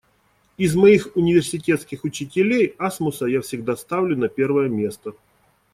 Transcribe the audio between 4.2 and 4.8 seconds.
первое